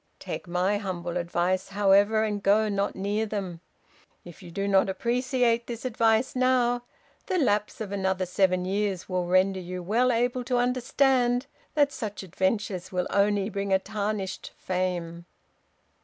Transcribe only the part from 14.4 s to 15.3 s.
fame."